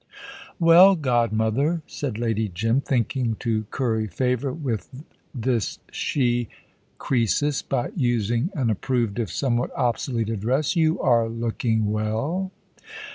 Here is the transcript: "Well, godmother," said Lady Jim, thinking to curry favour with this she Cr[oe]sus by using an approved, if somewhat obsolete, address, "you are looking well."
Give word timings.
"Well, 0.59 0.95
godmother," 0.95 1.83
said 1.85 2.17
Lady 2.17 2.47
Jim, 2.49 2.81
thinking 2.81 3.35
to 3.35 3.65
curry 3.69 4.07
favour 4.07 4.51
with 4.51 4.89
this 5.31 5.77
she 5.91 6.49
Cr[oe]sus 6.99 7.61
by 7.61 7.91
using 7.95 8.49
an 8.55 8.71
approved, 8.71 9.19
if 9.19 9.31
somewhat 9.31 9.69
obsolete, 9.77 10.29
address, 10.29 10.75
"you 10.75 10.99
are 11.01 11.29
looking 11.29 11.91
well." 11.91 12.49